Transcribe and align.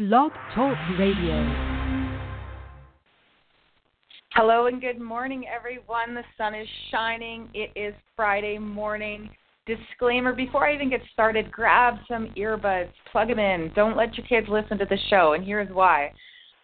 Blog 0.00 0.32
Talk 0.54 0.78
Radio. 0.98 1.44
Hello 4.30 4.64
and 4.64 4.80
good 4.80 4.98
morning, 4.98 5.44
everyone. 5.46 6.14
The 6.14 6.22
sun 6.38 6.54
is 6.54 6.66
shining. 6.90 7.50
It 7.52 7.70
is 7.76 7.92
Friday 8.16 8.56
morning. 8.56 9.28
Disclaimer 9.66 10.32
before 10.32 10.66
I 10.66 10.74
even 10.74 10.88
get 10.88 11.02
started, 11.12 11.52
grab 11.52 11.96
some 12.08 12.32
earbuds, 12.34 12.88
plug 13.12 13.28
them 13.28 13.38
in. 13.38 13.70
Don't 13.76 13.94
let 13.94 14.16
your 14.16 14.26
kids 14.26 14.46
listen 14.48 14.78
to 14.78 14.86
the 14.86 14.96
show, 15.10 15.34
and 15.34 15.44
here's 15.44 15.68
why. 15.70 16.12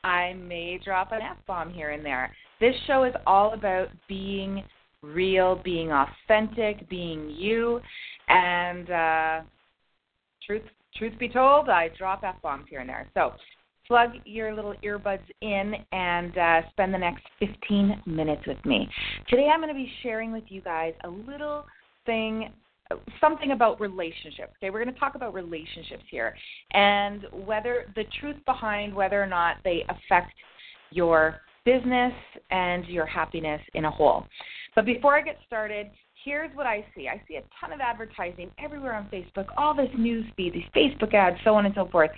I 0.02 0.32
may 0.32 0.80
drop 0.82 1.12
an 1.12 1.20
F 1.20 1.36
bomb 1.46 1.70
here 1.70 1.90
and 1.90 2.02
there. 2.02 2.34
This 2.58 2.74
show 2.86 3.04
is 3.04 3.12
all 3.26 3.52
about 3.52 3.88
being 4.08 4.64
real, 5.02 5.60
being 5.62 5.90
authentic, 5.92 6.88
being 6.88 7.28
you, 7.28 7.82
and 8.28 8.90
uh, 8.90 9.40
truth 10.46 10.62
truth 10.98 11.18
be 11.18 11.28
told, 11.28 11.68
I 11.68 11.90
drop 11.96 12.22
f 12.24 12.36
bombs 12.42 12.66
here 12.68 12.80
and 12.80 12.88
there. 12.88 13.08
So 13.14 13.32
plug 13.86 14.10
your 14.24 14.54
little 14.54 14.74
earbuds 14.84 15.20
in 15.40 15.74
and 15.92 16.36
uh, 16.36 16.60
spend 16.70 16.92
the 16.92 16.98
next 16.98 17.24
15 17.38 18.02
minutes 18.06 18.42
with 18.46 18.64
me. 18.64 18.88
Today, 19.28 19.48
I'm 19.52 19.60
going 19.60 19.68
to 19.68 19.74
be 19.74 19.90
sharing 20.02 20.32
with 20.32 20.44
you 20.48 20.60
guys 20.60 20.94
a 21.04 21.08
little 21.08 21.64
thing. 22.04 22.52
Something 23.20 23.50
about 23.50 23.80
relationships. 23.80 24.52
Okay, 24.58 24.70
we're 24.70 24.82
going 24.82 24.94
to 24.94 25.00
talk 25.00 25.16
about 25.16 25.34
relationships 25.34 26.04
here 26.08 26.36
and 26.72 27.26
whether 27.32 27.92
the 27.96 28.04
truth 28.20 28.36
behind 28.46 28.94
whether 28.94 29.20
or 29.20 29.26
not 29.26 29.56
they 29.64 29.84
affect 29.88 30.32
your 30.90 31.40
business 31.64 32.12
and 32.50 32.86
your 32.86 33.04
happiness 33.04 33.60
in 33.74 33.86
a 33.86 33.90
whole. 33.90 34.24
But 34.76 34.86
before 34.86 35.18
I 35.18 35.22
get 35.22 35.36
started, 35.46 35.90
here's 36.26 36.54
what 36.56 36.66
I 36.66 36.84
see. 36.94 37.08
I 37.08 37.22
see 37.28 37.36
a 37.36 37.42
ton 37.60 37.72
of 37.72 37.80
advertising 37.80 38.50
everywhere 38.62 38.94
on 38.94 39.06
Facebook, 39.06 39.46
all 39.56 39.74
this 39.74 39.88
news 39.96 40.26
feed, 40.36 40.52
these 40.52 40.64
Facebook 40.74 41.14
ads, 41.14 41.36
so 41.44 41.54
on 41.54 41.64
and 41.64 41.74
so 41.74 41.88
forth. 41.88 42.10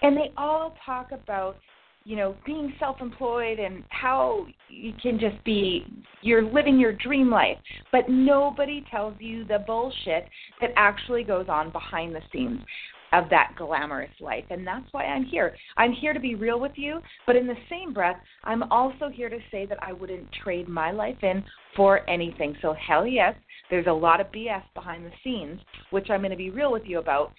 And 0.00 0.16
they 0.16 0.32
all 0.36 0.74
talk 0.84 1.12
about, 1.12 1.58
you 2.04 2.16
know, 2.16 2.34
being 2.46 2.72
self-employed 2.80 3.58
and 3.58 3.84
how 3.90 4.46
you 4.70 4.94
can 5.02 5.20
just 5.20 5.44
be 5.44 5.84
you're 6.22 6.42
living 6.42 6.80
your 6.80 6.94
dream 6.94 7.30
life. 7.30 7.58
But 7.92 8.08
nobody 8.08 8.82
tells 8.90 9.14
you 9.18 9.44
the 9.44 9.58
bullshit 9.66 10.26
that 10.62 10.70
actually 10.76 11.22
goes 11.22 11.46
on 11.50 11.70
behind 11.70 12.14
the 12.14 12.22
scenes 12.32 12.60
of 13.12 13.28
that 13.30 13.54
glamorous 13.56 14.10
life. 14.20 14.44
And 14.50 14.66
that's 14.66 14.86
why 14.92 15.04
I'm 15.04 15.24
here. 15.24 15.54
I'm 15.76 15.92
here 15.92 16.12
to 16.12 16.20
be 16.20 16.34
real 16.34 16.60
with 16.60 16.72
you, 16.76 17.00
but 17.26 17.36
in 17.36 17.46
the 17.46 17.56
same 17.68 17.92
breath, 17.92 18.16
I'm 18.44 18.62
also 18.64 19.08
here 19.08 19.28
to 19.28 19.38
say 19.50 19.66
that 19.66 19.82
I 19.82 19.92
wouldn't 19.92 20.28
trade 20.44 20.68
my 20.68 20.90
life 20.90 21.22
in 21.22 21.44
for 21.76 22.08
anything. 22.08 22.56
So, 22.62 22.74
hell 22.74 23.06
yes, 23.06 23.34
there's 23.70 23.86
a 23.86 23.92
lot 23.92 24.20
of 24.20 24.28
BS 24.28 24.62
behind 24.74 25.04
the 25.04 25.12
scenes, 25.22 25.60
which 25.90 26.10
I'm 26.10 26.20
going 26.20 26.30
to 26.30 26.36
be 26.36 26.50
real 26.50 26.72
with 26.72 26.84
you 26.84 26.98
about. 26.98 27.32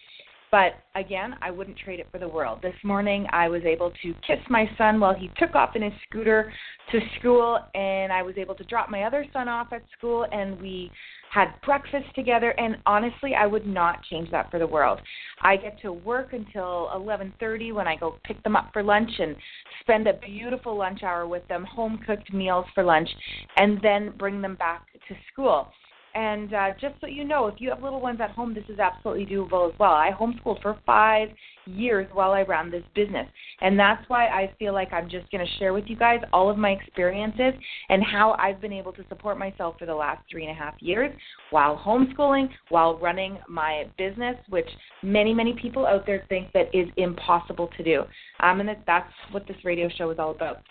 But 0.51 0.73
again, 0.95 1.35
I 1.41 1.49
wouldn't 1.49 1.77
trade 1.77 2.01
it 2.01 2.07
for 2.11 2.19
the 2.19 2.27
world. 2.27 2.59
This 2.61 2.75
morning, 2.83 3.25
I 3.31 3.47
was 3.47 3.63
able 3.63 3.91
to 4.03 4.13
kiss 4.27 4.39
my 4.49 4.69
son 4.77 4.99
while 4.99 5.13
he 5.13 5.31
took 5.37 5.55
off 5.55 5.77
in 5.77 5.81
his 5.81 5.93
scooter 6.09 6.51
to 6.91 6.99
school, 7.17 7.57
and 7.73 8.11
I 8.11 8.21
was 8.21 8.35
able 8.37 8.55
to 8.55 8.63
drop 8.65 8.89
my 8.89 9.03
other 9.03 9.25
son 9.31 9.47
off 9.47 9.71
at 9.71 9.81
school, 9.97 10.27
and 10.29 10.61
we 10.61 10.91
had 11.31 11.53
breakfast 11.65 12.13
together 12.13 12.53
and 12.59 12.77
honestly 12.85 13.35
I 13.35 13.47
would 13.47 13.65
not 13.65 14.03
change 14.09 14.29
that 14.31 14.51
for 14.51 14.59
the 14.59 14.67
world. 14.67 14.99
I 15.41 15.55
get 15.55 15.79
to 15.81 15.93
work 15.93 16.33
until 16.33 16.89
11:30 16.93 17.71
when 17.73 17.87
I 17.87 17.95
go 17.95 18.19
pick 18.25 18.43
them 18.43 18.57
up 18.57 18.71
for 18.73 18.83
lunch 18.83 19.09
and 19.17 19.37
spend 19.79 20.07
a 20.07 20.13
beautiful 20.13 20.75
lunch 20.75 21.03
hour 21.03 21.25
with 21.25 21.47
them, 21.47 21.63
home 21.63 21.99
cooked 22.05 22.33
meals 22.33 22.65
for 22.75 22.83
lunch 22.83 23.09
and 23.55 23.79
then 23.81 24.11
bring 24.17 24.41
them 24.41 24.55
back 24.55 24.87
to 25.07 25.15
school. 25.31 25.69
And 26.13 26.53
uh, 26.53 26.69
just 26.79 26.95
so 26.99 27.07
you 27.07 27.23
know, 27.23 27.47
if 27.47 27.55
you 27.59 27.69
have 27.69 27.81
little 27.81 28.01
ones 28.01 28.19
at 28.21 28.31
home, 28.31 28.53
this 28.53 28.65
is 28.67 28.79
absolutely 28.79 29.25
doable 29.25 29.71
as 29.71 29.79
well. 29.79 29.91
I 29.91 30.11
homeschooled 30.11 30.61
for 30.61 30.77
five 30.85 31.29
years 31.65 32.07
while 32.11 32.31
I 32.31 32.41
ran 32.41 32.69
this 32.69 32.83
business. 32.95 33.27
And 33.61 33.79
that's 33.79 34.03
why 34.09 34.27
I 34.27 34.53
feel 34.59 34.73
like 34.73 34.91
I'm 34.91 35.09
just 35.09 35.31
going 35.31 35.45
to 35.45 35.51
share 35.57 35.73
with 35.73 35.85
you 35.87 35.95
guys 35.95 36.19
all 36.33 36.49
of 36.49 36.57
my 36.57 36.71
experiences 36.71 37.53
and 37.89 38.03
how 38.03 38.35
I've 38.39 38.59
been 38.59 38.73
able 38.73 38.91
to 38.93 39.05
support 39.07 39.37
myself 39.37 39.75
for 39.79 39.85
the 39.85 39.95
last 39.95 40.21
three 40.29 40.45
and 40.45 40.51
a 40.51 40.59
half 40.59 40.73
years 40.79 41.15
while 41.51 41.77
homeschooling, 41.77 42.49
while 42.69 42.97
running 42.97 43.37
my 43.47 43.85
business, 43.97 44.35
which 44.49 44.67
many, 45.03 45.33
many 45.33 45.53
people 45.61 45.85
out 45.85 46.05
there 46.05 46.25
think 46.27 46.51
that 46.53 46.73
is 46.73 46.87
impossible 46.97 47.69
to 47.77 47.83
do. 47.83 48.03
Um, 48.41 48.59
and 48.59 48.69
that's 48.85 49.13
what 49.31 49.47
this 49.47 49.57
radio 49.63 49.87
show 49.97 50.09
is 50.11 50.19
all 50.19 50.31
about. 50.31 50.61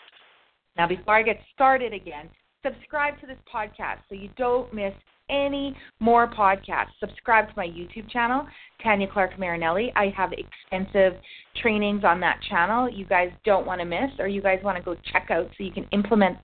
Now, 0.76 0.86
before 0.86 1.14
I 1.14 1.22
get 1.22 1.40
started 1.54 1.92
again, 1.92 2.28
subscribe 2.64 3.18
to 3.20 3.26
this 3.26 3.38
podcast 3.52 3.98
so 4.08 4.14
you 4.14 4.28
don't 4.36 4.72
miss 4.72 4.92
any 5.30 5.76
more 6.00 6.28
podcasts, 6.28 6.90
subscribe 6.98 7.48
to 7.48 7.54
my 7.56 7.66
YouTube 7.66 8.10
channel, 8.10 8.46
Tanya 8.82 9.06
Clark 9.10 9.38
Marinelli. 9.38 9.92
I 9.96 10.12
have 10.16 10.32
extensive 10.32 11.14
trainings 11.62 12.04
on 12.04 12.20
that 12.20 12.40
channel 12.48 12.90
you 12.90 13.06
guys 13.06 13.30
don't 13.44 13.66
want 13.66 13.80
to 13.80 13.84
miss, 13.84 14.10
or 14.18 14.28
you 14.28 14.42
guys 14.42 14.58
want 14.62 14.76
to 14.76 14.82
go 14.82 14.96
check 15.12 15.28
out 15.30 15.48
so 15.56 15.64
you 15.64 15.72
can 15.72 15.86
implement 15.92 16.36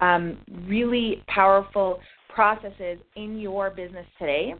um, 0.00 0.38
really 0.66 1.22
powerful 1.26 1.98
processes 2.28 2.98
in 3.16 3.38
your 3.38 3.70
business 3.70 4.06
today. 4.18 4.54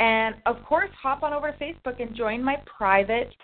And 0.00 0.36
of 0.46 0.62
course, 0.64 0.90
hop 1.02 1.22
on 1.22 1.32
over 1.32 1.50
to 1.50 1.58
Facebook 1.58 2.00
and 2.00 2.14
join 2.14 2.42
my 2.42 2.56
private 2.78 3.34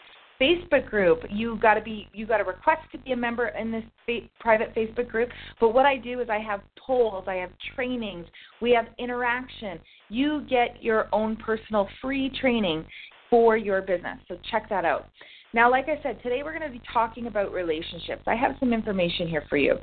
Facebook 0.44 0.88
group. 0.88 1.21
You 1.31 1.59
got 1.60 1.75
to 1.75 1.81
be 1.81 2.09
you 2.12 2.27
got 2.27 2.38
to 2.38 2.44
request 2.44 2.82
to 2.93 2.99
be 2.99 3.12
a 3.12 3.16
member 3.16 3.49
in 3.49 3.72
this 3.72 3.84
fa- 4.06 4.28
private 4.41 4.75
Facebook 4.75 5.09
group. 5.09 5.31
But 5.60 5.71
what 5.75 5.87
I 5.87 5.97
do 5.97 6.21
is 6.21 6.28
I 6.28 6.38
have 6.38 6.60
polls, 6.84 7.25
I 7.27 7.34
have 7.34 7.50
trainings, 7.75 8.27
we 8.60 8.72
have 8.72 8.87
interaction. 8.99 9.78
You 10.09 10.44
get 10.49 10.83
your 10.83 11.09
own 11.12 11.37
personal 11.37 11.88
free 12.00 12.31
training 12.41 12.84
for 13.31 13.56
your 13.56 13.81
business. 13.83 14.19
So 14.28 14.37
check 14.50 14.69
that 14.69 14.84
out. 14.84 15.09
Now, 15.54 15.71
like 15.71 15.87
I 15.88 16.03
said, 16.03 16.21
today 16.22 16.43
we're 16.43 16.56
going 16.59 16.71
to 16.71 16.78
be 16.78 16.83
talking 16.93 17.27
about 17.27 17.53
relationships. 17.53 18.22
I 18.27 18.34
have 18.34 18.56
some 18.59 18.72
information 18.72 19.28
here 19.28 19.44
for 19.49 19.56
you. 19.56 19.77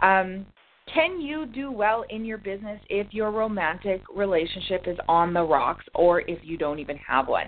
Um, 0.00 0.46
can 0.94 1.20
you 1.20 1.46
do 1.46 1.72
well 1.72 2.04
in 2.10 2.24
your 2.24 2.38
business 2.38 2.80
if 2.88 3.12
your 3.12 3.30
romantic 3.30 4.02
relationship 4.14 4.84
is 4.86 4.96
on 5.08 5.32
the 5.32 5.42
rocks 5.42 5.84
or 5.94 6.20
if 6.22 6.38
you 6.42 6.56
don't 6.56 6.78
even 6.78 6.96
have 6.98 7.28
one? 7.28 7.46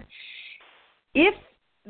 If 1.15 1.35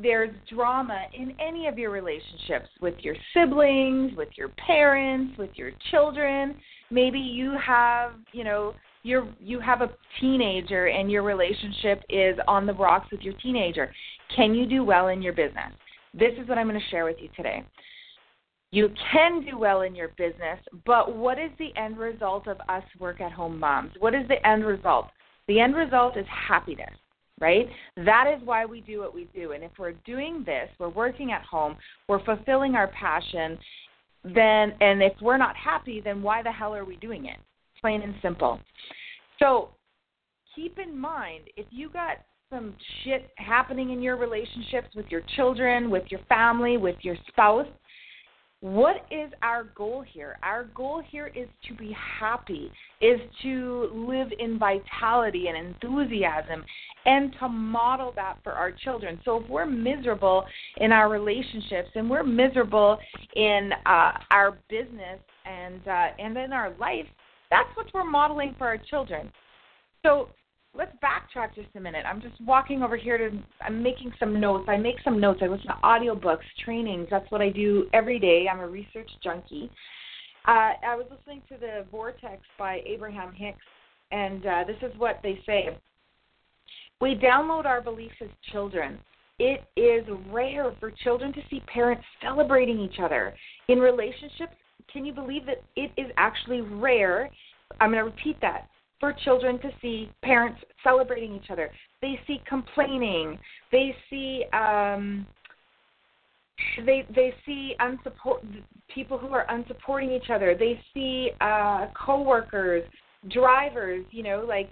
there's 0.01 0.29
drama 0.53 1.03
in 1.13 1.33
any 1.39 1.67
of 1.67 1.77
your 1.77 1.91
relationships 1.91 2.67
with 2.81 2.95
your 2.99 3.15
siblings, 3.33 4.15
with 4.17 4.29
your 4.35 4.49
parents, 4.49 5.37
with 5.37 5.51
your 5.55 5.71
children. 5.91 6.55
Maybe 6.91 7.19
you 7.19 7.55
have, 7.65 8.13
you 8.33 8.43
know, 8.43 8.73
you're 9.03 9.27
you 9.39 9.59
have 9.59 9.81
a 9.81 9.89
teenager 10.19 10.87
and 10.87 11.11
your 11.11 11.23
relationship 11.23 12.03
is 12.09 12.37
on 12.47 12.65
the 12.65 12.73
rocks 12.73 13.07
with 13.11 13.21
your 13.21 13.35
teenager. 13.35 13.93
Can 14.35 14.53
you 14.53 14.65
do 14.65 14.83
well 14.83 15.09
in 15.09 15.21
your 15.21 15.33
business? 15.33 15.71
This 16.13 16.31
is 16.41 16.47
what 16.47 16.57
I'm 16.57 16.67
going 16.67 16.79
to 16.79 16.87
share 16.89 17.05
with 17.05 17.17
you 17.19 17.29
today. 17.35 17.63
You 18.71 18.89
can 19.11 19.45
do 19.45 19.57
well 19.57 19.81
in 19.81 19.95
your 19.95 20.09
business, 20.17 20.59
but 20.85 21.15
what 21.15 21.39
is 21.39 21.51
the 21.59 21.69
end 21.79 21.97
result 21.97 22.47
of 22.47 22.57
us 22.67 22.83
work 22.99 23.21
at 23.21 23.31
home 23.31 23.59
moms? 23.59 23.91
What 23.99 24.13
is 24.13 24.27
the 24.27 24.45
end 24.45 24.65
result? 24.65 25.07
The 25.47 25.59
end 25.59 25.75
result 25.75 26.17
is 26.17 26.25
happiness 26.27 26.89
right? 27.39 27.67
That 27.97 28.33
is 28.33 28.45
why 28.45 28.65
we 28.65 28.81
do 28.81 28.99
what 28.99 29.13
we 29.13 29.27
do. 29.35 29.51
And 29.51 29.63
if 29.63 29.71
we're 29.77 29.93
doing 30.05 30.43
this, 30.45 30.69
we're 30.79 30.89
working 30.89 31.31
at 31.31 31.43
home, 31.43 31.75
we're 32.07 32.23
fulfilling 32.23 32.75
our 32.75 32.87
passion, 32.87 33.57
then 34.23 34.73
and 34.81 35.03
if 35.03 35.13
we're 35.21 35.37
not 35.37 35.55
happy, 35.55 36.01
then 36.03 36.21
why 36.21 36.41
the 36.41 36.51
hell 36.51 36.73
are 36.73 36.85
we 36.85 36.95
doing 36.97 37.25
it? 37.25 37.37
Plain 37.79 38.01
and 38.01 38.15
simple. 38.21 38.59
So 39.39 39.69
keep 40.55 40.79
in 40.79 40.97
mind 40.97 41.43
if 41.57 41.65
you 41.69 41.89
got 41.89 42.17
some 42.49 42.73
shit 43.03 43.29
happening 43.37 43.91
in 43.91 44.01
your 44.01 44.17
relationships 44.17 44.87
with 44.95 45.05
your 45.09 45.21
children, 45.35 45.89
with 45.89 46.03
your 46.09 46.21
family, 46.29 46.77
with 46.77 46.95
your 47.01 47.15
spouse, 47.27 47.67
what 48.65 49.05
is 49.11 49.31
our 49.43 49.65
goal 49.75 50.03
here? 50.11 50.39
Our 50.41 50.63
goal 50.75 51.03
here 51.07 51.27
is 51.35 51.47
to 51.67 51.75
be 51.75 51.95
happy, 52.19 52.71
is 52.99 53.19
to 53.43 53.91
live 53.93 54.29
in 54.39 54.57
vitality 54.57 55.49
and 55.49 55.67
enthusiasm, 55.67 56.65
and 57.05 57.31
to 57.39 57.47
model 57.47 58.11
that 58.15 58.39
for 58.43 58.53
our 58.53 58.71
children. 58.71 59.19
So 59.23 59.43
if 59.43 59.47
we're 59.51 59.67
miserable 59.67 60.45
in 60.77 60.91
our 60.91 61.09
relationships 61.09 61.89
and 61.93 62.09
we're 62.09 62.23
miserable 62.23 62.97
in 63.35 63.69
uh, 63.85 64.13
our 64.31 64.57
business 64.67 65.19
and 65.45 65.87
uh, 65.87 66.07
and 66.17 66.35
in 66.35 66.51
our 66.51 66.73
life, 66.79 67.05
that's 67.51 67.69
what 67.75 67.85
we're 67.93 68.03
modeling 68.03 68.55
for 68.57 68.65
our 68.65 68.79
children. 68.79 69.31
So 70.03 70.29
let's 70.77 70.91
backtrack 71.03 71.55
just 71.55 71.69
a 71.75 71.79
minute. 71.79 72.05
I'm 72.05 72.21
just 72.21 72.39
walking 72.41 72.83
over 72.83 72.97
here 72.97 73.17
to 73.17 73.31
I'm 73.61 73.81
making 73.81 74.13
some 74.19 74.39
notes. 74.39 74.65
I 74.67 74.77
make 74.77 74.95
some 75.03 75.19
notes. 75.19 75.39
I 75.41 75.47
listen 75.47 75.67
to 75.67 75.77
audiobooks, 75.83 76.39
trainings. 76.63 77.07
That's 77.09 77.29
what 77.31 77.41
I 77.41 77.49
do 77.49 77.87
every 77.93 78.19
day. 78.19 78.47
I'm 78.51 78.59
a 78.59 78.67
research 78.67 79.09
junkie. 79.23 79.69
Uh, 80.47 80.73
I 80.85 80.95
was 80.95 81.05
listening 81.09 81.41
to 81.49 81.57
the 81.57 81.85
Vortex 81.91 82.41
by 82.59 82.81
Abraham 82.85 83.33
Hicks, 83.33 83.57
and 84.11 84.45
uh, 84.45 84.63
this 84.67 84.77
is 84.81 84.97
what 84.99 85.19
they 85.23 85.39
say. 85.45 85.75
We 87.01 87.15
download 87.15 87.65
our 87.65 87.81
beliefs 87.81 88.15
as 88.21 88.29
children. 88.51 88.99
It 89.39 89.63
is 89.75 90.05
rare 90.31 90.71
for 90.79 90.91
children 90.91 91.33
to 91.33 91.41
see 91.49 91.61
parents 91.61 92.03
celebrating 92.21 92.79
each 92.79 92.99
other. 93.01 93.33
In 93.67 93.79
relationships, 93.79 94.55
can 94.93 95.03
you 95.03 95.13
believe 95.13 95.45
that 95.47 95.63
it 95.75 95.91
is 95.97 96.11
actually 96.15 96.61
rare? 96.61 97.29
I'm 97.81 97.91
going 97.91 98.03
to 98.03 98.09
repeat 98.09 98.39
that 98.41 98.69
for 98.99 99.13
children 99.23 99.59
to 99.59 99.69
see 99.81 100.09
parents 100.21 100.59
celebrating 100.83 101.35
each 101.35 101.49
other. 101.49 101.71
They 102.01 102.19
see 102.27 102.41
complaining. 102.47 103.37
They 103.71 103.95
see 104.09 104.45
um, 104.53 105.25
they 106.85 107.05
they 107.13 107.33
see 107.45 107.75
unsupport 107.79 108.45
people 108.93 109.17
who 109.17 109.27
are 109.27 109.45
unsupporting 109.47 110.15
each 110.15 110.29
other. 110.29 110.55
They 110.57 110.79
see 110.93 111.31
uh 111.41 111.87
coworkers, 112.05 112.83
drivers, 113.29 114.05
you 114.11 114.23
know, 114.23 114.45
like 114.47 114.69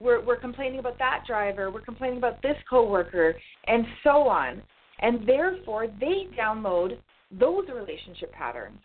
we're 0.00 0.24
we're 0.24 0.40
complaining 0.40 0.78
about 0.78 0.98
that 0.98 1.24
driver, 1.26 1.70
we're 1.70 1.80
complaining 1.80 2.18
about 2.18 2.42
this 2.42 2.56
coworker, 2.68 3.34
and 3.66 3.84
so 4.02 4.28
on. 4.28 4.62
And 5.00 5.26
therefore, 5.26 5.86
they 6.00 6.28
download 6.38 6.98
those 7.30 7.64
relationship 7.74 8.32
patterns. 8.32 8.78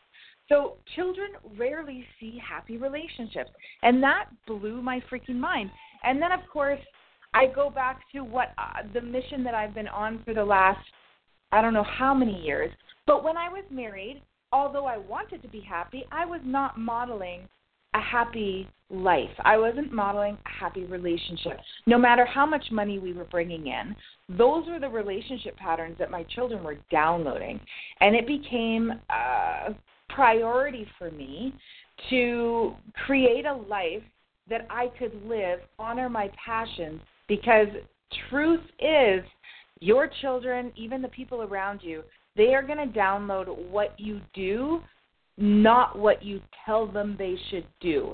So 0.50 0.76
children 0.96 1.30
rarely 1.58 2.06
see 2.20 2.40
happy 2.44 2.78
relationships, 2.78 3.52
and 3.84 4.02
that 4.04 4.26
blew 4.46 4.82
my 4.82 5.02
freaking 5.12 5.36
mind. 5.36 5.70
And 6.04 6.22
then, 6.22 6.32
of 6.32 6.40
course, 6.52 6.80
I 7.34 7.48
go 7.48 7.70
back 7.70 8.02
to 8.14 8.22
what 8.22 8.54
uh, 8.58 8.84
the 8.94 9.02
mission 9.02 9.44
that 9.44 9.54
I've 9.54 9.76
been 9.76 9.88
on 9.90 10.22
for 10.24 10.34
the 10.34 10.46
last 10.46 10.80
I 11.52 11.62
don't 11.62 11.74
know 11.74 11.84
how 11.84 12.14
many 12.14 12.42
years. 12.44 12.72
But 13.06 13.24
when 13.24 13.38
I 13.38 13.50
was 13.50 13.64
married, 13.72 14.22
although 14.52 14.86
I 14.86 14.98
wanted 14.98 15.42
to 15.44 15.48
be 15.48 15.62
happy, 15.62 16.06
I 16.12 16.26
was 16.26 16.42
not 16.44 16.78
modeling 16.78 17.48
a 17.94 18.02
happy 18.02 18.68
life. 18.90 19.30
I 19.44 19.58
wasn't 19.58 19.94
modeling 19.94 20.38
a 20.46 20.64
happy 20.64 20.84
relationship. 20.86 21.58
No 21.86 21.98
matter 21.98 22.26
how 22.26 22.46
much 22.46 22.66
money 22.72 23.00
we 23.00 23.14
were 23.14 23.26
bringing 23.26 23.68
in, 23.68 23.96
those 24.38 24.68
were 24.68 24.80
the 24.80 24.90
relationship 24.90 25.56
patterns 25.58 25.98
that 26.00 26.12
my 26.12 26.24
children 26.24 26.64
were 26.64 26.78
downloading. 26.92 27.60
And 28.02 28.16
it 28.16 28.28
became 28.28 28.92
a 29.10 29.74
priority 30.10 30.88
for 30.98 31.12
me 31.12 31.54
to 32.10 32.76
create 33.06 33.46
a 33.46 33.54
life 33.54 34.04
that 34.50 34.66
I 34.70 34.88
could 35.00 35.14
live, 35.26 35.60
honor 35.78 36.10
my 36.10 36.30
passions, 36.44 37.02
because 37.28 37.68
truth 38.30 38.64
is 38.80 39.22
your 39.80 40.10
children, 40.22 40.72
even 40.76 41.02
the 41.02 41.10
people 41.10 41.42
around 41.42 41.82
you, 41.84 42.04
they 42.36 42.54
are 42.54 42.64
going 42.64 42.78
to 42.78 42.98
download 42.98 43.70
what 43.70 44.00
you 44.00 44.22
do, 44.34 44.82
not 45.38 45.98
what 45.98 46.24
you 46.24 46.42
tell 46.66 46.88
them 46.88 47.16
they 47.18 47.36
should 47.50 47.66
do. 47.82 48.14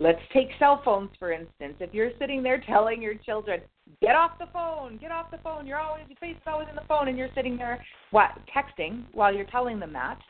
Let's 0.00 0.20
take 0.32 0.48
cell 0.58 0.82
phones 0.84 1.10
for 1.18 1.32
instance. 1.32 1.74
If 1.78 1.94
you're 1.94 2.10
sitting 2.18 2.42
there 2.42 2.60
telling 2.66 3.00
your 3.00 3.14
children, 3.14 3.60
"Get 4.00 4.16
off 4.16 4.38
the 4.38 4.46
phone, 4.46 4.96
get 4.96 5.12
off 5.12 5.30
the 5.30 5.38
phone," 5.38 5.66
you're 5.66 5.78
always 5.78 6.08
your 6.08 6.16
face 6.16 6.36
is 6.36 6.42
always 6.46 6.68
in 6.68 6.74
the 6.74 6.80
phone, 6.88 7.06
and 7.06 7.16
you're 7.16 7.32
sitting 7.34 7.56
there 7.56 7.84
what 8.10 8.32
texting 8.46 9.04
while 9.12 9.32
you're 9.32 9.44
telling 9.44 9.78
them 9.78 9.92
that. 9.92 10.20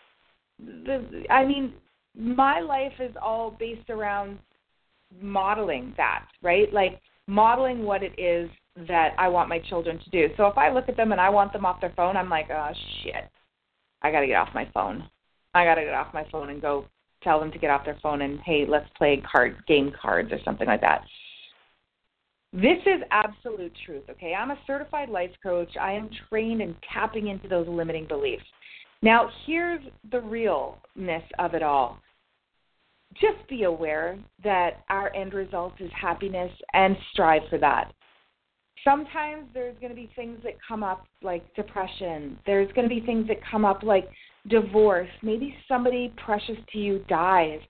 The, 0.59 1.25
I 1.31 1.45
mean, 1.45 1.73
my 2.17 2.61
life 2.61 2.93
is 3.01 3.13
all 3.21 3.57
based 3.59 3.91
around 3.91 4.39
modeling 5.21 5.95
that, 5.97 6.27
right? 6.43 6.73
Like 6.73 7.01
modeling 7.27 7.85
what 7.85 8.03
it 8.03 8.19
is 8.19 8.51
that 8.89 9.15
I 9.19 9.29
want 9.29 9.49
my 9.49 9.59
children 9.59 9.99
to 9.99 10.11
do. 10.11 10.29
So 10.37 10.47
if 10.47 10.59
I 10.59 10.71
look 10.71 10.89
at 10.89 10.97
them 10.97 11.13
and 11.13 11.21
I 11.21 11.31
want 11.31 11.53
them 11.53 11.65
off 11.65 11.81
their 11.81 11.93
phone, 11.97 12.17
I'm 12.17 12.31
like, 12.31 12.49
oh 12.51 12.71
shit, 13.03 13.29
I 14.03 14.11
got 14.11 14.21
to 14.21 14.27
get 14.27 14.37
off 14.37 14.49
my 14.55 14.69
phone. 14.75 15.09
I 15.55 15.65
got 15.65 15.77
to 15.77 15.83
get 15.83 15.95
off 15.95 16.13
my 16.13 16.27
phone 16.31 16.51
and 16.51 16.61
go 16.61 16.87
tell 17.23 17.41
them 17.41 17.53
to 17.53 17.59
get 17.59 17.71
off 17.71 17.85
their 17.85 17.99
phone 18.03 18.23
and 18.23 18.41
hey, 18.41 18.67
let's 18.69 18.89
play 18.97 19.23
card 19.31 19.57
game 19.67 19.93
cards 20.01 20.33
or 20.33 20.39
something 20.45 20.67
like 20.67 20.81
that. 20.81 21.05
This 22.53 22.79
is 22.87 23.03
absolute 23.11 23.73
truth, 23.85 24.05
okay? 24.09 24.35
I'm 24.35 24.53
a 24.53 24.59
certified 24.67 25.09
life 25.09 25.33
coach. 25.43 25.71
I 25.81 25.93
am 25.93 26.09
trained 26.29 26.63
in 26.63 26.77
tapping 26.93 27.29
into 27.29 27.49
those 27.49 27.67
limiting 27.69 28.07
beliefs. 28.07 28.45
Now, 29.05 29.31
here's 29.47 29.85
the 30.11 30.21
realness 30.21 31.23
of 31.39 31.55
it 31.55 31.63
all. 31.63 31.99
Just 33.15 33.49
be 33.49 33.63
aware 33.63 34.19
that 34.43 34.83
our 34.89 35.15
end 35.15 35.35
result 35.35 35.75
is 35.79 35.91
happiness 35.93 36.51
and 36.73 36.97
strive 37.13 37.43
for 37.49 37.59
that 37.59 37.93
sometimes 38.85 39.47
there's 39.55 39.77
going 39.81 39.91
to 39.91 39.97
be 39.97 40.11
things 40.15 40.39
that 40.45 40.53
come 40.67 40.83
up 40.83 41.07
like 41.23 41.43
depression. 41.55 42.39
There's 42.47 42.71
going 42.73 42.89
to 42.89 42.95
be 42.95 43.05
things 43.05 43.27
that 43.29 43.39
come 43.51 43.65
up 43.65 43.83
like 43.83 44.09
divorce. 44.49 45.09
Maybe 45.23 45.57
somebody 45.67 46.13
precious 46.23 46.57
to 46.73 46.79
you 46.79 47.05
dies. 47.09 47.61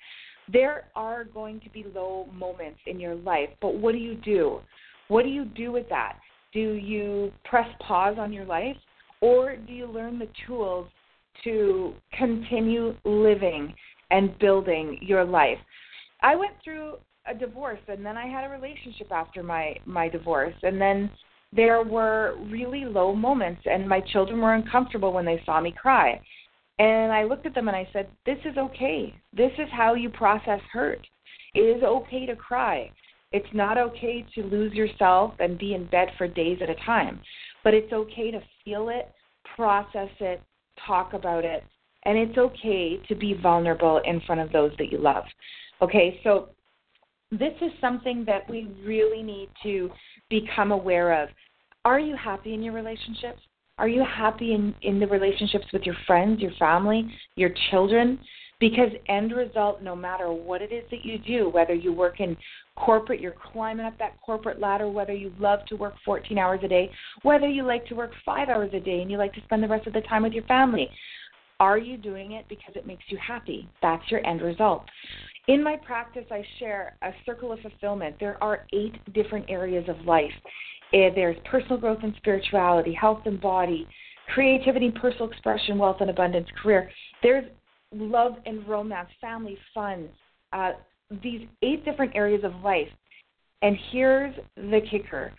There 0.52 0.88
are 0.94 1.25
going 1.25 1.60
to 1.60 1.70
be 1.70 1.86
low 1.94 2.26
moments 2.32 2.81
in 2.86 3.00
your 3.00 3.14
life, 3.14 3.48
but 3.62 3.76
what 3.76 3.92
do 3.92 3.98
you 3.98 4.16
do? 4.16 4.60
What 5.08 5.22
do 5.22 5.28
you 5.28 5.44
do 5.44 5.72
with 5.72 5.88
that? 5.88 6.19
Do 6.52 6.75
you 6.75 7.32
press 7.44 7.69
pause 7.81 8.16
on 8.19 8.32
your 8.32 8.44
life 8.44 8.76
or 9.20 9.56
do 9.56 9.72
you 9.72 9.86
learn 9.86 10.19
the 10.19 10.28
tools 10.46 10.86
to 11.42 11.94
continue 12.16 12.94
living 13.04 13.75
and 14.10 14.38
building 14.38 14.98
your 15.02 15.25
life? 15.25 15.58
I 16.22 16.36
went 16.36 16.54
through 16.62 16.94
a 17.26 17.34
divorce 17.34 17.81
and 17.88 18.04
then 18.04 18.16
I 18.16 18.26
had 18.26 18.44
a 18.44 18.48
relationship 18.48 19.10
after 19.10 19.42
my 19.42 19.76
my 19.86 20.08
divorce 20.08 20.54
and 20.62 20.81
then 20.81 21.10
there 21.52 21.82
were 21.82 22.36
really 22.50 22.84
low 22.84 23.14
moments 23.14 23.62
and 23.64 23.88
my 23.88 24.00
children 24.00 24.40
were 24.40 24.54
uncomfortable 24.54 25.12
when 25.12 25.25
they 25.25 25.40
saw 25.46 25.60
me 25.60 25.72
cry. 25.72 26.20
And 26.78 27.12
I 27.12 27.22
looked 27.22 27.46
at 27.46 27.54
them 27.54 27.69
and 27.69 27.76
I 27.76 27.88
said, 27.92 28.08
"This 28.26 28.38
is 28.44 28.56
okay. 28.56 29.14
This 29.32 29.52
is 29.58 29.69
how 29.70 29.94
you 29.94 30.10
process 30.10 30.60
hurt. 30.72 31.06
It 31.54 31.60
is 31.60 31.82
okay 31.84 32.26
to 32.26 32.34
cry. 32.34 32.90
It's 33.31 33.52
not 33.52 33.78
okay 33.78 34.26
to 34.34 34.42
lose 34.42 34.72
yourself 34.75 35.34
and 35.38 35.58
be 35.58 35.75
in 35.75 35.86
bed 35.86 36.08
for 36.19 36.26
days 36.26 36.58
at 36.62 36.70
a 36.70 36.75
time, 36.86 37.20
but 37.62 37.75
it's 37.75 37.92
okay 37.92 38.31
to 38.31 38.40
feel 38.64 38.88
it, 38.88 39.12
process 39.56 40.10
it, 40.20 40.42
talk 40.86 41.12
about 41.12 41.44
it, 41.44 41.64
and 42.04 42.18
it's 42.18 42.38
okay 42.38 43.00
to 43.08 43.14
be 43.14 43.34
vulnerable 43.34 44.00
in 44.04 44.20
front 44.22 44.40
of 44.40 44.52
those 44.52 44.72
that 44.78 44.90
you 44.90 44.98
love." 44.98 45.24
Okay? 45.82 46.20
So 46.22 46.48
this 47.30 47.54
is 47.60 47.70
something 47.80 48.24
that 48.26 48.48
we 48.48 48.68
really 48.84 49.22
need 49.22 49.48
to 49.62 49.90
become 50.30 50.72
aware 50.72 51.22
of. 51.22 51.28
Are 51.84 51.98
you 51.98 52.16
happy 52.16 52.54
in 52.54 52.62
your 52.62 52.74
relationships? 52.74 53.40
Are 53.76 53.88
you 53.88 54.04
happy 54.04 54.54
in, 54.54 54.74
in 54.82 55.00
the 55.00 55.06
relationships 55.06 55.66
with 55.72 55.82
your 55.82 55.96
friends, 56.06 56.40
your 56.40 56.52
family, 56.58 57.10
your 57.34 57.50
children? 57.70 58.18
Because 58.60 58.90
end 59.08 59.32
result, 59.32 59.82
no 59.82 59.96
matter 59.96 60.32
what 60.32 60.62
it 60.62 60.72
is 60.72 60.84
that 60.90 61.04
you 61.04 61.18
do, 61.18 61.50
whether 61.50 61.74
you 61.74 61.92
work 61.92 62.20
in 62.20 62.36
corporate, 62.76 63.20
you're 63.20 63.34
climbing 63.52 63.86
up 63.86 63.96
that 63.98 64.20
corporate 64.20 64.60
ladder, 64.60 64.88
whether 64.88 65.12
you 65.12 65.32
love 65.38 65.60
to 65.66 65.76
work 65.76 65.94
14 66.04 66.38
hours 66.38 66.60
a 66.62 66.68
day, 66.68 66.90
whether 67.22 67.48
you 67.48 67.62
like 67.62 67.86
to 67.86 67.94
work 67.94 68.12
five 68.24 68.48
hours 68.48 68.70
a 68.74 68.80
day 68.80 69.00
and 69.00 69.10
you 69.10 69.16
like 69.16 69.32
to 69.34 69.42
spend 69.44 69.62
the 69.62 69.68
rest 69.68 69.86
of 69.86 69.92
the 69.92 70.00
time 70.02 70.22
with 70.22 70.32
your 70.32 70.44
family, 70.44 70.88
are 71.60 71.78
you 71.78 71.96
doing 71.96 72.32
it 72.32 72.46
because 72.48 72.74
it 72.74 72.86
makes 72.86 73.04
you 73.08 73.18
happy? 73.18 73.68
That's 73.80 74.02
your 74.10 74.26
end 74.26 74.42
result. 74.42 74.84
In 75.46 75.62
my 75.62 75.76
practice, 75.76 76.24
I 76.30 76.42
share 76.58 76.96
a 77.02 77.10
circle 77.24 77.52
of 77.52 77.60
fulfillment. 77.60 78.16
There 78.18 78.42
are 78.42 78.66
eight 78.72 78.96
different 79.12 79.46
areas 79.48 79.88
of 79.88 80.04
life. 80.06 80.32
Eh, 80.92 81.10
there's 81.14 81.36
personal 81.44 81.76
growth 81.76 82.00
and 82.02 82.14
spirituality, 82.16 82.92
health 82.92 83.20
and 83.26 83.40
body, 83.40 83.86
creativity, 84.32 84.90
personal 84.90 85.28
expression, 85.28 85.78
wealth 85.78 85.98
and 86.00 86.10
abundance, 86.10 86.48
career. 86.62 86.90
There's 87.22 87.44
love 87.93 88.34
and 88.46 88.66
romance, 88.66 89.08
family, 89.20 89.58
fun. 89.74 90.08
Uh, 90.52 90.72
these 91.23 91.46
eight 91.63 91.84
different 91.84 92.15
areas 92.15 92.44
of 92.44 92.55
life. 92.63 92.89
And 93.63 93.77
here's 93.91 94.34
the 94.56 94.81
kicker 94.91 95.32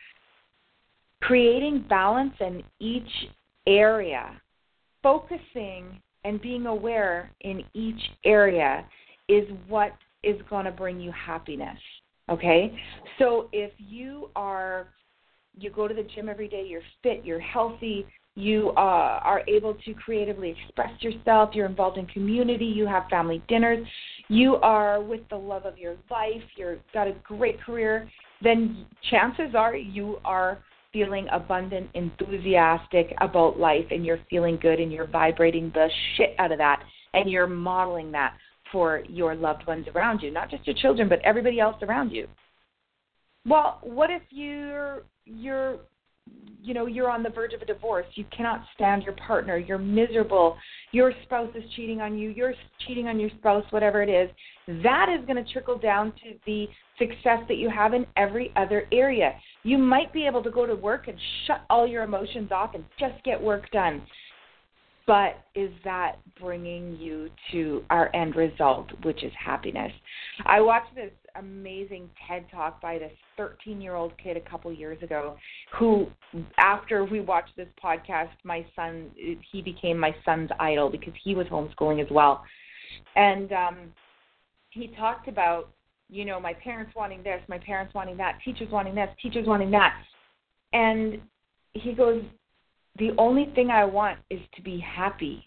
creating 1.21 1.83
balance 1.89 2.33
in 2.39 2.63
each 2.79 3.09
area, 3.67 4.39
focusing 5.01 5.99
and 6.23 6.41
being 6.41 6.65
aware 6.67 7.31
in 7.41 7.63
each 7.73 8.01
area 8.25 8.85
is 9.27 9.47
what 9.67 9.93
is 10.23 10.39
going 10.49 10.65
to 10.65 10.71
bring 10.71 10.99
you 10.99 11.11
happiness. 11.11 11.77
Okay? 12.29 12.77
So 13.17 13.49
if 13.51 13.71
you 13.77 14.29
are 14.35 14.87
you 15.57 15.69
go 15.69 15.87
to 15.87 15.93
the 15.93 16.03
gym 16.15 16.27
every 16.27 16.47
day, 16.47 16.65
you're 16.67 16.81
fit, 17.01 17.23
you're 17.23 17.39
healthy, 17.39 18.05
you 18.35 18.71
uh, 18.71 19.19
are 19.23 19.41
able 19.47 19.73
to 19.85 19.93
creatively 19.93 20.55
express 20.61 20.91
yourself, 21.01 21.51
you're 21.53 21.65
involved 21.65 21.97
in 21.97 22.05
community, 22.07 22.65
you 22.65 22.85
have 22.85 23.07
family 23.09 23.41
dinners, 23.47 23.85
you 24.27 24.55
are 24.55 25.01
with 25.01 25.21
the 25.29 25.35
love 25.35 25.65
of 25.65 25.77
your 25.77 25.95
life, 26.11 26.41
you've 26.57 26.79
got 26.93 27.07
a 27.07 27.15
great 27.23 27.61
career, 27.61 28.09
then 28.41 28.85
chances 29.09 29.55
are 29.55 29.75
you 29.75 30.17
are 30.25 30.59
feeling 30.91 31.27
abundant, 31.31 31.89
enthusiastic 31.93 33.13
about 33.21 33.59
life, 33.59 33.85
and 33.91 34.05
you're 34.05 34.19
feeling 34.29 34.57
good 34.61 34.79
and 34.79 34.91
you're 34.91 35.07
vibrating 35.07 35.71
the 35.73 35.89
shit 36.15 36.35
out 36.37 36.51
of 36.51 36.57
that, 36.57 36.83
and 37.13 37.29
you're 37.29 37.47
modeling 37.47 38.11
that 38.11 38.35
for 38.71 39.03
your 39.07 39.35
loved 39.35 39.65
ones 39.67 39.85
around 39.95 40.21
you, 40.21 40.31
not 40.31 40.49
just 40.49 40.65
your 40.67 40.75
children, 40.75 41.07
but 41.07 41.19
everybody 41.23 41.59
else 41.59 41.75
around 41.81 42.09
you. 42.11 42.27
Well, 43.45 43.79
what 43.83 44.09
if 44.09 44.23
you're 44.31 45.03
you're 45.25 45.79
you 46.65 46.73
know 46.73 46.87
you're 46.87 47.09
on 47.09 47.21
the 47.21 47.29
verge 47.29 47.53
of 47.53 47.61
a 47.61 47.65
divorce. 47.65 48.07
You 48.15 48.25
cannot 48.35 48.65
stand 48.73 49.03
your 49.03 49.13
partner. 49.13 49.57
You're 49.57 49.77
miserable. 49.77 50.57
Your 50.91 51.13
spouse 51.23 51.51
is 51.55 51.63
cheating 51.75 52.01
on 52.01 52.17
you. 52.17 52.31
You're 52.31 52.55
cheating 52.87 53.07
on 53.07 53.19
your 53.19 53.29
spouse 53.37 53.63
whatever 53.69 54.01
it 54.01 54.09
is. 54.09 54.29
That 54.83 55.07
is 55.09 55.25
going 55.27 55.43
to 55.43 55.53
trickle 55.53 55.77
down 55.77 56.11
to 56.23 56.33
the 56.45 56.67
success 56.97 57.39
that 57.47 57.57
you 57.57 57.69
have 57.69 57.93
in 57.93 58.07
every 58.17 58.51
other 58.55 58.87
area. 58.91 59.33
You 59.63 59.77
might 59.77 60.11
be 60.11 60.25
able 60.25 60.41
to 60.43 60.49
go 60.49 60.65
to 60.65 60.75
work 60.75 61.07
and 61.07 61.17
shut 61.45 61.61
all 61.69 61.87
your 61.87 62.03
emotions 62.03 62.51
off 62.51 62.73
and 62.73 62.83
just 62.99 63.23
get 63.23 63.39
work 63.39 63.69
done. 63.71 64.01
But 65.07 65.43
is 65.53 65.69
that 65.83 66.13
bringing 66.41 66.97
you 66.97 67.29
to 67.51 67.83
our 67.91 68.13
end 68.15 68.35
result, 68.35 68.87
which 69.03 69.23
is 69.23 69.31
happiness? 69.37 69.91
I 70.47 70.61
watched 70.61 70.95
this 70.95 71.11
amazing 71.37 72.09
TED 72.27 72.45
talk 72.51 72.81
by 72.81 72.97
this 72.97 73.11
13 73.37 73.81
year 73.81 73.95
old 73.95 74.13
kid 74.21 74.37
a 74.37 74.41
couple 74.41 74.71
years 74.71 75.01
ago 75.03 75.37
who, 75.77 76.07
after 76.57 77.03
we 77.03 77.19
watched 77.19 77.55
this 77.55 77.67
podcast, 77.83 78.29
my 78.43 78.65
son, 78.75 79.11
he 79.51 79.61
became 79.61 79.97
my 79.97 80.15
son's 80.23 80.49
idol 80.59 80.89
because 80.89 81.13
he 81.23 81.35
was 81.35 81.47
homeschooling 81.47 82.03
as 82.03 82.09
well. 82.11 82.43
And 83.15 83.51
um, 83.51 83.77
he 84.69 84.87
talked 84.97 85.27
about, 85.27 85.69
you 86.09 86.25
know, 86.25 86.39
my 86.39 86.53
parents 86.53 86.93
wanting 86.95 87.23
this, 87.23 87.41
my 87.47 87.59
parents 87.59 87.93
wanting 87.93 88.17
that, 88.17 88.39
teachers 88.43 88.69
wanting 88.71 88.95
this, 88.95 89.09
teachers 89.21 89.47
wanting 89.47 89.71
that. 89.71 89.95
And 90.73 91.21
he 91.73 91.93
goes, 91.93 92.23
the 92.97 93.11
only 93.17 93.51
thing 93.55 93.69
I 93.69 93.85
want 93.85 94.19
is 94.29 94.39
to 94.55 94.61
be 94.61 94.79
happy. 94.79 95.45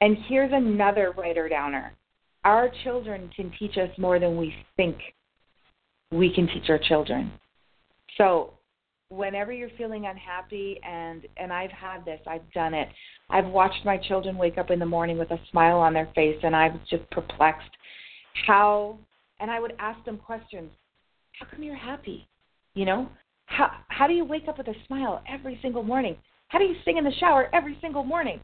And 0.00 0.16
here's 0.28 0.52
another 0.52 1.12
writer 1.16 1.48
downer. 1.48 1.94
Our 2.44 2.70
children 2.84 3.30
can 3.34 3.50
teach 3.58 3.76
us 3.78 3.90
more 3.98 4.18
than 4.18 4.36
we 4.36 4.54
think 4.76 4.96
we 6.12 6.32
can 6.32 6.46
teach 6.46 6.68
our 6.68 6.78
children. 6.78 7.32
So, 8.16 8.54
whenever 9.08 9.52
you're 9.52 9.70
feeling 9.76 10.06
unhappy 10.06 10.80
and 10.86 11.26
and 11.36 11.52
I've 11.52 11.70
had 11.70 12.04
this, 12.04 12.20
I've 12.26 12.50
done 12.52 12.74
it. 12.74 12.88
I've 13.30 13.46
watched 13.46 13.84
my 13.84 13.96
children 13.96 14.36
wake 14.36 14.58
up 14.58 14.70
in 14.70 14.78
the 14.78 14.86
morning 14.86 15.18
with 15.18 15.30
a 15.30 15.40
smile 15.50 15.78
on 15.78 15.94
their 15.94 16.08
face 16.14 16.38
and 16.42 16.54
I 16.54 16.68
was 16.68 16.80
just 16.88 17.08
perplexed 17.10 17.70
how 18.46 18.98
and 19.40 19.50
I 19.50 19.60
would 19.60 19.74
ask 19.78 20.02
them 20.04 20.18
questions. 20.18 20.70
How 21.38 21.46
come 21.46 21.62
you're 21.62 21.76
happy? 21.76 22.26
You 22.74 22.84
know? 22.84 23.08
How 23.46 23.70
how 23.88 24.06
do 24.06 24.14
you 24.14 24.24
wake 24.24 24.48
up 24.48 24.58
with 24.58 24.68
a 24.68 24.74
smile 24.86 25.22
every 25.28 25.58
single 25.62 25.82
morning? 25.82 26.16
How 26.48 26.58
do 26.58 26.64
you 26.64 26.76
sing 26.84 26.98
in 26.98 27.04
the 27.04 27.12
shower 27.18 27.48
every 27.52 27.76
single 27.80 28.04
morning? 28.04 28.40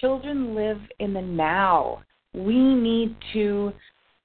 Children 0.00 0.54
live 0.54 0.80
in 0.98 1.14
the 1.14 1.22
now. 1.22 2.02
We 2.34 2.56
need 2.56 3.16
to 3.32 3.72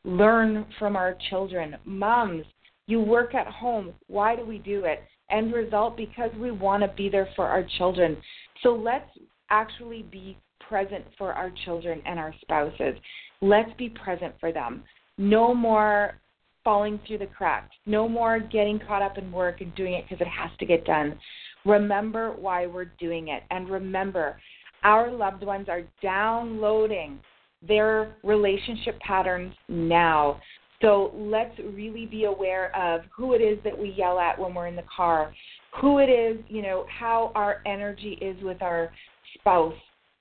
learn 0.04 0.66
from 0.78 0.96
our 0.96 1.16
children. 1.30 1.76
Moms, 1.86 2.46
you 2.88 3.00
work 3.00 3.36
at 3.36 3.48
home. 3.48 3.94
Why 4.08 4.36
do 4.36 4.46
we 4.46 4.58
do 4.58 4.86
it? 4.86 5.04
End 5.30 5.54
result 5.54 5.96
because 5.96 6.32
we 6.40 6.52
want 6.52 6.82
to 6.82 6.90
be 6.98 7.08
there 7.08 7.30
for 7.36 7.46
our 7.46 7.66
children. 7.78 8.18
So 8.64 8.70
let's 8.70 9.10
actually 9.50 10.04
be 10.04 10.38
present 10.68 11.06
for 11.18 11.34
our 11.34 11.52
children 11.66 12.02
and 12.06 12.18
our 12.18 12.34
spouses. 12.42 12.96
Let's 13.42 13.72
be 13.78 13.90
present 13.90 14.34
for 14.40 14.52
them. 14.52 14.84
No 15.18 15.54
more 15.54 16.20
falling 16.64 17.00
through 17.06 17.20
the 17.20 17.28
cracks. 17.28 17.76
No 17.86 18.08
more 18.08 18.40
getting 18.40 18.80
caught 18.80 19.02
up 19.02 19.18
in 19.18 19.32
work 19.32 19.62
and 19.62 19.74
doing 19.76 19.94
it 19.94 20.06
because 20.08 20.22
it 20.22 20.30
has 20.30 20.52
to 20.60 20.66
get 20.66 20.86
done. 20.86 21.20
Remember 21.66 22.32
why 22.32 22.66
we're 22.66 22.92
doing 23.00 23.30
it. 23.30 23.44
And 23.52 23.70
remember, 23.70 24.40
our 24.84 25.12
loved 25.12 25.44
ones 25.44 25.68
are 25.70 25.84
downloading 26.02 27.20
their 27.68 28.16
relationship 28.24 29.00
patterns 29.00 29.54
now. 29.68 30.40
So 30.82 31.12
let's 31.16 31.58
really 31.60 32.06
be 32.06 32.24
aware 32.24 32.74
of 32.76 33.02
who 33.16 33.34
it 33.34 33.42
is 33.42 33.60
that 33.64 33.78
we 33.78 33.90
yell 33.98 34.18
at 34.20 34.40
when 34.40 34.54
we're 34.54 34.68
in 34.68 34.78
the 34.78 34.86
car, 34.96 35.34
who 35.82 36.00
it 36.00 36.10
is, 36.10 36.38
you 36.48 36.62
know, 36.62 36.86
how 36.90 37.32
our 37.36 37.62
energy 37.66 38.18
is 38.22 38.42
with 38.42 38.62
our 38.62 38.92
spouse, 39.38 39.76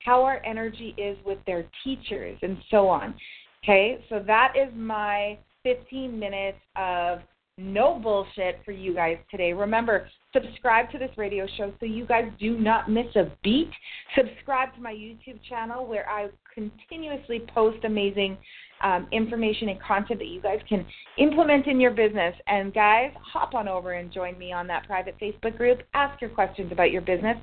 how 0.04 0.25
our 0.25 0.45
energy 0.45 0.95
is 0.99 1.16
with 1.25 1.38
their 1.47 1.64
teachers, 1.85 2.38
and 2.42 2.59
so 2.71 2.88
on. 2.88 3.14
Okay, 3.62 4.04
so 4.09 4.23
that 4.26 4.54
is 4.57 4.73
my 4.75 5.38
15 5.62 6.18
minutes 6.18 6.59
of 6.76 7.21
no 7.57 7.99
bullshit 7.99 8.61
for 8.64 8.73
you 8.73 8.95
guys 8.95 9.18
today. 9.30 9.52
Remember, 9.52 10.09
subscribe 10.32 10.90
to 10.90 10.99
this 10.99 11.11
radio 11.16 11.47
show 11.56 11.73
so 11.80 11.87
you 11.87 12.06
guys 12.06 12.30
do 12.38 12.58
not 12.58 12.90
miss 12.90 13.06
a 13.16 13.30
beat. 13.42 13.70
Subscribe 14.16 14.75
to 14.75 14.80
my 14.80 14.92
YouTube 14.92 15.40
channel 15.49 15.87
where 15.87 16.08
I 16.08 16.28
continuously 16.54 17.42
post 17.54 17.85
amazing 17.85 18.37
um, 18.82 19.08
information 19.11 19.70
and 19.70 19.80
content 19.80 20.20
that 20.20 20.28
you 20.28 20.40
guys 20.40 20.58
can 20.68 20.87
implement 21.18 21.66
in 21.66 21.80
your 21.80 21.90
business. 21.90 22.35
And 22.47 22.73
guys, 22.73 23.11
hop 23.20 23.54
on 23.54 23.68
over 23.68 23.92
and 23.92 24.12
join 24.12 24.38
me 24.38 24.52
on 24.52 24.66
that 24.68 24.87
private 24.87 25.16
Facebook 25.20 25.56
group. 25.56 25.80
Ask 25.94 26.20
your 26.20 26.30
questions 26.30 26.70
about 26.73 26.90
your 26.90 27.02
business. 27.02 27.37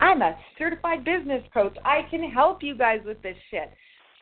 I'm 0.00 0.22
a 0.22 0.36
certified 0.56 1.04
business 1.04 1.42
coach. 1.52 1.76
I 1.84 2.02
can 2.10 2.30
help 2.30 2.62
you 2.62 2.76
guys 2.76 3.00
with 3.04 3.20
this 3.22 3.36
shit. 3.50 3.70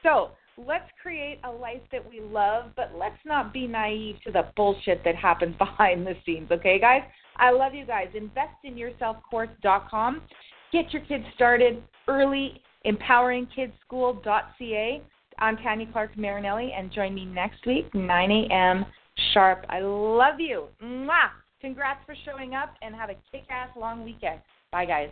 So, 0.02 0.30
let's 0.58 0.90
create 1.02 1.38
a 1.44 1.50
life 1.50 1.82
that 1.92 2.08
we 2.08 2.20
love, 2.20 2.70
but 2.76 2.92
let's 2.98 3.18
not 3.25 3.52
be 3.52 3.66
naive 3.66 4.16
to 4.25 4.32
the 4.32 4.46
bullshit 4.56 5.04
that 5.04 5.14
happens 5.16 5.54
behind 5.58 6.06
the 6.06 6.14
scenes, 6.25 6.50
okay, 6.50 6.78
guys? 6.78 7.02
I 7.36 7.50
love 7.50 7.75
you 7.75 7.84
guys. 7.84 8.08
Investinyourselfcourse.com. 8.14 10.22
Get 10.72 10.90
your 10.92 11.02
kids 11.02 11.25
started 11.34 11.82
early, 12.08 12.62
empoweringkidsschool.ca. 12.86 15.02
I'm 15.38 15.58
Tanya 15.58 15.86
Clark 15.92 16.16
Marinelli, 16.16 16.72
and 16.72 16.90
join 16.90 17.14
me 17.14 17.26
next 17.26 17.66
week, 17.66 17.94
9 17.94 18.30
a.m. 18.30 18.86
sharp. 19.34 19.66
I 19.68 19.80
love 19.80 20.40
you. 20.40 20.68
Mwah! 20.82 21.28
Congrats 21.60 22.00
for 22.06 22.14
showing 22.25 22.54
up, 22.54 22.75
and 22.80 22.94
have 22.94 23.10
a 23.10 23.16
kick 23.30 23.44
ass 23.50 23.68
long 23.78 24.02
weekend. 24.04 24.40
Bye, 24.72 24.86
guys. 24.86 25.10